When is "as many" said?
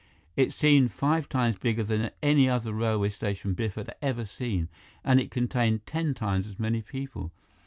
6.47-6.81